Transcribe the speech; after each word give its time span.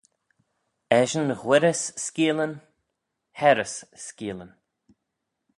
Eshyn 0.99 1.29
ghuirrys 1.41 1.81
skeeallyn 2.05 2.53
hayrrys 3.39 3.75
skeeallyn 4.05 4.51